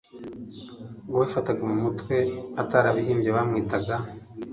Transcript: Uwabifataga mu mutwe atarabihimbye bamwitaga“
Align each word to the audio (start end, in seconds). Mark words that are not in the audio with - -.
Uwabifataga 1.09 1.61
mu 1.69 1.75
mutwe 1.83 2.15
atarabihimbye 2.61 3.29
bamwitaga“ 3.35 3.95